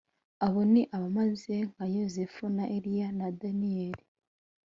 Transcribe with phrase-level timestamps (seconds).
[0.45, 4.03] Abo ni abameze nka Yozefu na Eliya na Daniyeli